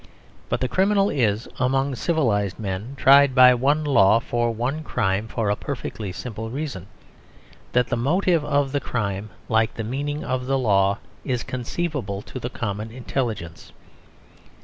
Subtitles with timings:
[0.49, 5.51] But the criminal is, among civilised men, tried by one law for one crime for
[5.51, 6.87] a perfectly simple reason:
[7.73, 12.39] that the motive of the crime, like the meaning of the law, is conceivable to
[12.39, 13.73] the common intelligence.